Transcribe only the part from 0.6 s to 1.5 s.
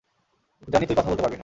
জানি তুই কথা বলতে পারবি না।